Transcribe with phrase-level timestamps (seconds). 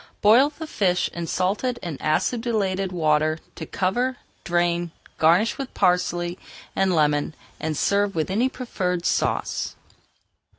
[0.23, 4.89] Boil the fish in salted and acidulated water to cover, drain,
[5.19, 6.39] garnish with parsley
[6.75, 9.75] and lemon, and serve with any preferred sauce.